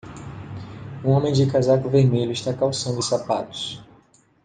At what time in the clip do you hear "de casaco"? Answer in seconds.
1.31-1.87